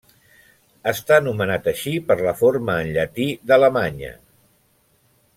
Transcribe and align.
Està 0.91 1.17
nomenat 1.25 1.67
així 1.71 1.93
per 2.07 2.17
la 2.21 2.33
forma 2.39 2.77
en 2.85 2.89
llatí 2.95 3.27
d'Alemanya. 3.51 4.13